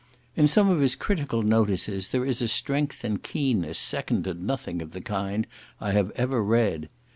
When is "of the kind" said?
4.81-5.45